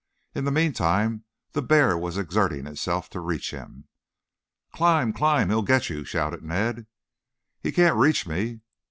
[0.33, 3.87] In the meantime the bear was exerting itself to reach him.
[4.73, 5.49] "Climb, climb!
[5.49, 6.87] He'll get you!" shouted Ned.
[7.61, 8.61] "He can't reach me."